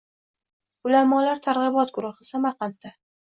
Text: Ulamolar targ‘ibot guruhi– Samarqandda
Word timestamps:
Ulamolar 0.89 1.41
targ‘ibot 1.49 1.93
guruhi– 1.99 2.29
Samarqandda 2.31 2.95